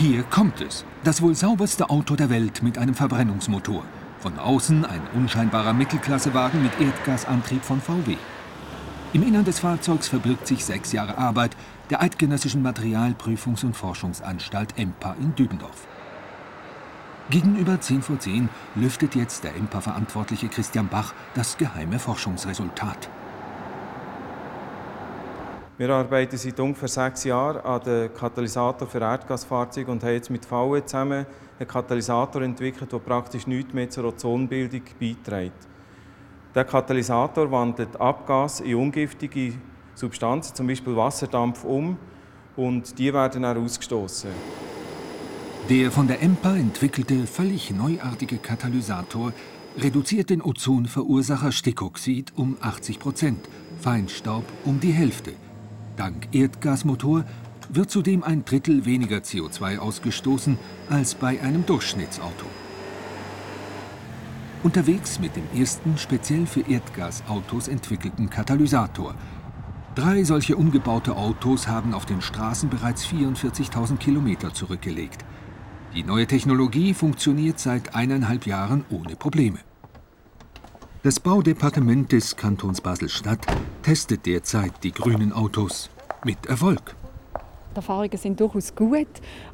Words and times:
Hier 0.00 0.22
kommt 0.22 0.62
es. 0.62 0.86
Das 1.04 1.20
wohl 1.20 1.34
sauberste 1.34 1.90
Auto 1.90 2.16
der 2.16 2.30
Welt 2.30 2.62
mit 2.62 2.78
einem 2.78 2.94
Verbrennungsmotor. 2.94 3.84
Von 4.20 4.38
außen 4.38 4.86
ein 4.86 5.02
unscheinbarer 5.14 5.74
Mittelklassewagen 5.74 6.62
mit 6.62 6.72
Erdgasantrieb 6.80 7.62
von 7.62 7.82
VW. 7.82 8.16
Im 9.12 9.22
Innern 9.22 9.44
des 9.44 9.58
Fahrzeugs 9.58 10.08
verbirgt 10.08 10.46
sich 10.46 10.64
sechs 10.64 10.92
Jahre 10.92 11.18
Arbeit 11.18 11.54
der 11.90 12.00
Eidgenössischen 12.00 12.66
Materialprüfungs- 12.66 13.62
und 13.62 13.76
Forschungsanstalt 13.76 14.78
EMPA 14.78 15.16
in 15.20 15.34
Dübendorf. 15.34 15.86
Gegenüber 17.28 17.78
10 17.78 18.00
vor 18.00 18.18
10 18.18 18.48
lüftet 18.76 19.14
jetzt 19.14 19.44
der 19.44 19.54
EMPA-Verantwortliche 19.54 20.48
Christian 20.48 20.88
Bach 20.88 21.12
das 21.34 21.58
geheime 21.58 21.98
Forschungsresultat. 21.98 23.10
Wir 25.80 25.88
arbeiten 25.88 26.36
seit 26.36 26.60
ungefähr 26.60 26.90
sechs 26.90 27.24
Jahren 27.24 27.64
an 27.64 27.80
dem 27.80 28.12
Katalysator 28.12 28.86
für 28.86 29.00
Erdgasfahrzeuge 29.00 29.90
und 29.90 30.04
haben 30.04 30.12
jetzt 30.12 30.28
mit 30.28 30.44
VW 30.44 30.84
zusammen 30.84 31.24
einen 31.58 31.68
Katalysator 31.68 32.42
entwickelt, 32.42 32.92
der 32.92 32.98
praktisch 32.98 33.46
nichts 33.46 33.72
mehr 33.72 33.88
zur 33.88 34.04
Ozonbildung 34.04 34.82
beiträgt. 35.00 35.56
Der 36.54 36.66
Katalysator 36.66 37.50
wandelt 37.50 37.98
Abgas 37.98 38.60
in 38.60 38.74
ungiftige 38.74 39.54
Substanzen, 39.94 40.54
zum 40.54 40.66
Beispiel 40.66 40.94
Wasserdampf, 40.94 41.64
um 41.64 41.96
und 42.56 42.98
die 42.98 43.14
werden 43.14 43.42
dann 43.42 43.56
ausgestoßen. 43.56 44.28
Der 45.70 45.90
von 45.90 46.06
der 46.06 46.20
EMPA 46.20 46.56
entwickelte, 46.56 47.26
völlig 47.26 47.70
neuartige 47.70 48.36
Katalysator 48.36 49.32
reduziert 49.78 50.28
den 50.28 50.42
Ozonverursacher 50.42 51.52
Stickoxid 51.52 52.34
um 52.36 52.58
80 52.60 52.98
Prozent, 52.98 53.48
Feinstaub 53.80 54.44
um 54.66 54.78
die 54.78 54.92
Hälfte– 54.92 55.32
Dank 55.96 56.28
Erdgasmotor 56.32 57.24
wird 57.68 57.90
zudem 57.90 58.24
ein 58.24 58.44
Drittel 58.44 58.84
weniger 58.84 59.18
CO2 59.18 59.78
ausgestoßen 59.78 60.58
als 60.88 61.14
bei 61.14 61.40
einem 61.40 61.64
Durchschnittsauto. 61.66 62.46
Unterwegs 64.62 65.18
mit 65.18 65.36
dem 65.36 65.44
ersten 65.58 65.96
speziell 65.96 66.46
für 66.46 66.60
Erdgasautos 66.60 67.68
entwickelten 67.68 68.28
Katalysator. 68.28 69.14
Drei 69.94 70.22
solche 70.24 70.56
umgebaute 70.56 71.16
Autos 71.16 71.66
haben 71.66 71.94
auf 71.94 72.06
den 72.06 72.20
Straßen 72.20 72.68
bereits 72.68 73.06
44.000 73.06 73.96
Kilometer 73.96 74.52
zurückgelegt. 74.52 75.24
Die 75.94 76.02
neue 76.04 76.26
Technologie 76.26 76.94
funktioniert 76.94 77.58
seit 77.58 77.94
eineinhalb 77.94 78.46
Jahren 78.46 78.84
ohne 78.90 79.16
Probleme. 79.16 79.58
Das 81.02 81.18
Baudepartement 81.18 82.12
des 82.12 82.36
Kantons 82.36 82.82
Basel-Stadt 82.82 83.46
testet 83.82 84.26
derzeit 84.26 84.84
die 84.84 84.92
grünen 84.92 85.32
Autos 85.32 85.88
mit 86.26 86.44
Erfolg. 86.44 86.94
Die 87.72 87.76
Erfahrungen 87.76 88.16
sind 88.16 88.40
durchaus 88.40 88.74
gut. 88.74 89.06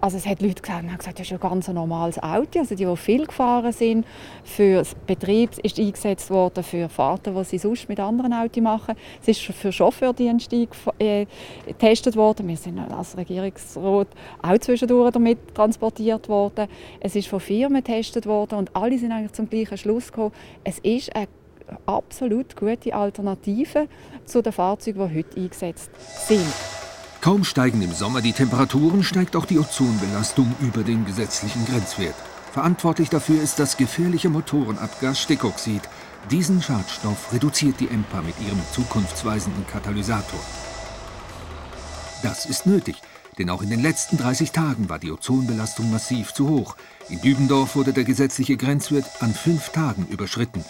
Also 0.00 0.16
es 0.16 0.26
hat 0.26 0.40
Leute 0.40 0.62
gesagt, 0.62 0.84
haben 0.84 0.96
gesagt, 0.96 1.18
das 1.18 1.26
ist 1.26 1.32
ein 1.32 1.40
ganz 1.40 1.66
normales 1.68 2.22
Auto. 2.22 2.60
Also 2.60 2.74
die, 2.74 2.84
die 2.84 2.96
viel 2.96 3.26
gefahren 3.26 3.72
sind, 3.72 4.06
für 4.44 4.84
Betrieb 5.06 5.58
ist 5.62 5.78
eingesetzt 5.78 6.30
worden, 6.30 6.62
für 6.62 6.88
Fahrten, 6.88 7.34
die 7.34 7.44
sie 7.44 7.58
sonst 7.58 7.88
mit 7.88 7.98
anderen 7.98 8.32
Autos 8.32 8.62
machen. 8.62 8.94
Es 9.20 9.28
ist 9.28 9.40
für 9.40 9.72
Chauffeurdienste 9.72 10.68
äh, 10.98 11.26
getestet 11.66 12.14
worden. 12.14 12.46
Wir 12.46 12.56
sind 12.56 12.78
als 12.78 13.16
Regierungsrat 13.16 14.08
auch 14.42 14.58
zwischendurch 14.58 15.12
damit 15.12 15.54
transportiert 15.54 16.28
worden. 16.28 16.68
Es 17.00 17.16
ist 17.16 17.28
von 17.28 17.40
Firmen 17.40 17.82
getestet 17.82 18.26
worden 18.26 18.58
und 18.58 18.76
alle 18.76 18.98
sind 18.98 19.10
eigentlich 19.10 19.32
zum 19.32 19.50
gleichen 19.50 19.76
Schluss 19.76 20.12
gekommen. 20.12 20.32
Es 20.62 20.78
ist 20.78 21.14
eine 21.16 21.26
absolut 21.86 22.56
gute 22.56 22.94
Alternative 22.94 23.88
zu 24.24 24.42
den 24.42 24.52
Fahrzeugen, 24.52 25.08
die 25.08 25.18
heute 25.18 25.40
eingesetzt 25.40 25.90
sind. 26.26 26.83
Kaum 27.24 27.42
steigen 27.42 27.80
im 27.80 27.94
Sommer 27.94 28.20
die 28.20 28.34
Temperaturen, 28.34 29.02
steigt 29.02 29.34
auch 29.34 29.46
die 29.46 29.58
Ozonbelastung 29.58 30.54
über 30.60 30.82
den 30.82 31.06
gesetzlichen 31.06 31.64
Grenzwert. 31.64 32.14
Verantwortlich 32.52 33.08
dafür 33.08 33.40
ist 33.40 33.58
das 33.58 33.78
gefährliche 33.78 34.28
Motorenabgas 34.28 35.22
Stickoxid. 35.22 35.80
Diesen 36.30 36.60
Schadstoff 36.60 37.32
reduziert 37.32 37.80
die 37.80 37.88
EMPA 37.88 38.20
mit 38.20 38.34
ihrem 38.46 38.60
zukunftsweisenden 38.72 39.66
Katalysator. 39.66 40.38
Das 42.22 42.44
ist 42.44 42.66
nötig, 42.66 42.96
denn 43.38 43.48
auch 43.48 43.62
in 43.62 43.70
den 43.70 43.80
letzten 43.80 44.18
30 44.18 44.52
Tagen 44.52 44.90
war 44.90 44.98
die 44.98 45.10
Ozonbelastung 45.10 45.90
massiv 45.90 46.34
zu 46.34 46.46
hoch. 46.50 46.76
In 47.08 47.22
Dübendorf 47.22 47.74
wurde 47.74 47.94
der 47.94 48.04
gesetzliche 48.04 48.58
Grenzwert 48.58 49.06
an 49.20 49.32
fünf 49.32 49.70
Tagen 49.70 50.06
überschritten 50.10 50.62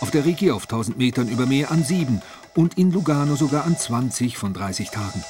auf 0.00 0.10
der 0.10 0.24
Rigi 0.24 0.50
auf 0.50 0.62
1000 0.62 0.96
Metern 0.96 1.28
über 1.28 1.46
Meer 1.46 1.70
an 1.70 1.82
7 1.82 2.22
und 2.54 2.78
in 2.78 2.92
Lugano 2.92 3.36
sogar 3.36 3.64
an 3.64 3.76
20 3.76 4.36
von 4.36 4.54
30 4.54 4.90
Tagen. 4.90 5.24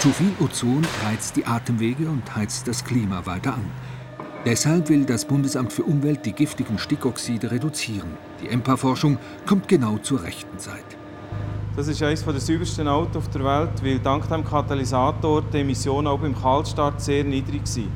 Zu 0.00 0.08
viel 0.12 0.32
Ozon 0.40 0.80
reizt 1.04 1.36
die 1.36 1.44
Atemwege 1.44 2.08
und 2.08 2.34
heizt 2.34 2.66
das 2.66 2.82
Klima 2.86 3.26
weiter 3.26 3.52
an. 3.52 3.70
Deshalb 4.46 4.88
will 4.88 5.04
das 5.04 5.26
Bundesamt 5.26 5.74
für 5.74 5.82
Umwelt 5.82 6.24
die 6.24 6.32
giftigen 6.32 6.78
Stickoxide 6.78 7.50
reduzieren. 7.50 8.08
Die 8.42 8.48
EMPA-Forschung 8.48 9.18
kommt 9.46 9.68
genau 9.68 9.98
zur 9.98 10.22
rechten 10.22 10.58
Zeit. 10.58 10.86
Das 11.76 11.86
ist 11.86 12.02
eines 12.02 12.24
der 12.24 12.40
saubersten 12.40 12.88
Autos 12.88 13.18
auf 13.18 13.28
der 13.28 13.44
Welt, 13.44 13.84
weil 13.84 13.98
dank 13.98 14.26
dem 14.26 14.42
Katalysator 14.42 15.42
die 15.42 15.58
Emissionen 15.58 16.06
auch 16.06 16.18
beim 16.18 16.34
Kaltstart 16.34 16.98
sehr 17.02 17.22
niedrig 17.22 17.66
sind. 17.66 17.90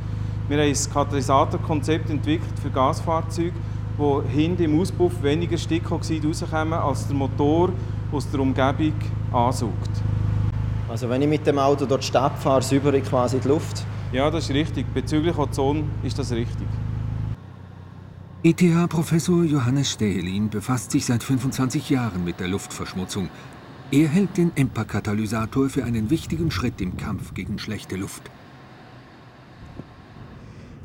Wir 0.48 0.58
haben 0.58 0.68
ein 0.68 0.92
Katalysatorkonzept 0.92 2.10
entwickelt 2.10 2.52
für 2.62 2.68
Gasfahrzeuge, 2.68 3.54
wo 3.96 4.22
hinten 4.22 4.64
im 4.64 4.78
Auspuff 4.78 5.22
weniger 5.22 5.56
Stickoxid 5.56 6.22
rauskommen, 6.22 6.74
als 6.74 7.06
der 7.06 7.16
Motor 7.16 7.70
aus 8.12 8.30
der 8.30 8.40
Umgebung 8.40 8.92
ansaugt. 9.32 10.02
Also 10.88 11.08
wenn 11.08 11.22
ich 11.22 11.28
mit 11.28 11.46
dem 11.46 11.58
Auto 11.58 11.86
dort 11.86 12.04
Stadt 12.04 12.38
fahre, 12.38 12.62
säubere 12.62 12.98
ich 12.98 13.04
quasi 13.04 13.38
die 13.40 13.48
Luft? 13.48 13.84
Ja, 14.12 14.30
das 14.30 14.44
ist 14.44 14.54
richtig. 14.54 14.86
Bezüglich 14.92 15.36
Ozon 15.36 15.90
ist 16.02 16.18
das 16.18 16.30
richtig. 16.30 16.66
ETH-Professor 18.42 19.42
Johannes 19.44 19.90
Stähelin 19.90 20.50
befasst 20.50 20.90
sich 20.90 21.06
seit 21.06 21.22
25 21.22 21.88
Jahren 21.88 22.24
mit 22.24 22.40
der 22.40 22.48
Luftverschmutzung. 22.48 23.30
Er 23.90 24.08
hält 24.08 24.36
den 24.36 24.52
EMPA-Katalysator 24.54 25.70
für 25.70 25.84
einen 25.84 26.10
wichtigen 26.10 26.50
Schritt 26.50 26.80
im 26.80 26.96
Kampf 26.96 27.32
gegen 27.32 27.58
schlechte 27.58 27.96
Luft. 27.96 28.22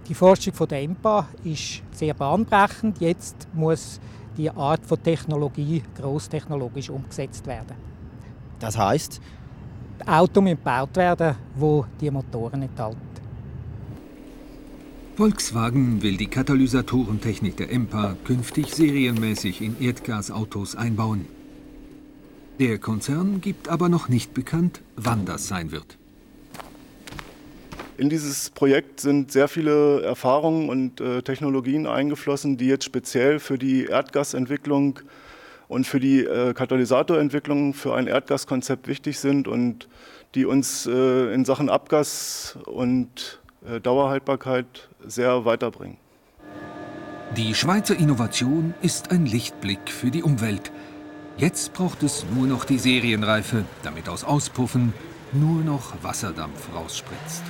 Die 0.07 0.13
Forschung 0.13 0.53
von 0.53 0.67
der 0.67 0.81
EMPA 0.81 1.27
ist 1.43 1.83
sehr 1.91 2.13
bahnbrechend. 2.13 3.01
Jetzt 3.01 3.47
muss 3.53 3.99
die 4.37 4.49
Art 4.49 4.85
von 4.85 5.03
Technologie 5.03 5.83
großtechnologisch 5.97 6.89
umgesetzt 6.89 7.45
werden. 7.45 7.75
Das 8.59 8.77
heißt, 8.77 9.21
Autos 10.07 10.43
müssen 10.43 10.57
gebaut 10.57 10.95
werden, 10.95 11.35
wo 11.55 11.85
die 11.99 12.11
Motoren 12.11 12.61
enthalten. 12.61 13.09
Volkswagen 15.15 16.01
will 16.01 16.15
die 16.15 16.27
Katalysatorentechnik 16.27 17.57
der 17.57 17.71
EMPA 17.71 18.15
künftig 18.23 18.73
serienmäßig 18.73 19.61
in 19.61 19.75
Erdgasautos 19.81 20.77
einbauen. 20.77 21.25
Der 22.59 22.77
Konzern 22.77 23.41
gibt 23.41 23.67
aber 23.67 23.89
noch 23.89 24.07
nicht 24.07 24.33
bekannt, 24.33 24.81
wann 24.95 25.25
das 25.25 25.47
sein 25.47 25.71
wird. 25.71 25.97
In 27.97 28.09
dieses 28.09 28.49
Projekt 28.49 29.01
sind 29.01 29.33
sehr 29.33 29.49
viele 29.49 30.03
Erfahrungen 30.03 30.69
und 30.69 31.01
äh, 31.01 31.21
Technologien 31.21 31.85
eingeflossen, 31.85 32.55
die 32.55 32.67
jetzt 32.67 32.85
speziell 32.85 33.39
für 33.39 33.57
die 33.57 33.87
Erdgasentwicklung 33.87 35.01
und 35.69 35.87
für 35.87 36.01
die 36.01 36.25
äh, 36.25 36.53
Katalysatorentwicklung 36.53 37.73
für 37.73 37.95
ein 37.95 38.07
Erdgaskonzept 38.07 38.89
wichtig 38.89 39.19
sind 39.19 39.47
und 39.47 39.87
die 40.35 40.45
uns 40.45 40.85
äh, 40.85 41.33
in 41.33 41.45
Sachen 41.45 41.69
Abgas 41.69 42.57
und 42.65 43.39
äh, 43.65 43.79
Dauerhaltbarkeit 43.79 44.89
sehr 45.05 45.45
weiterbringen. 45.45 45.97
Die 47.37 47.53
Schweizer 47.53 47.95
Innovation 47.95 48.73
ist 48.81 49.11
ein 49.11 49.25
Lichtblick 49.25 49.91
für 49.91 50.09
die 50.09 50.23
Umwelt. 50.23 50.71
Jetzt 51.37 51.73
braucht 51.73 52.03
es 52.03 52.25
nur 52.35 52.47
noch 52.47 52.65
die 52.65 52.79
Serienreife, 52.79 53.63
damit 53.83 54.09
aus 54.09 54.23
Auspuffen 54.23 54.93
nur 55.31 55.63
noch 55.63 56.03
Wasserdampf 56.03 56.73
rausspritzt. 56.73 57.43